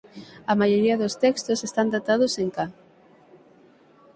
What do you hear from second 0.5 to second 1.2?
A maioría dos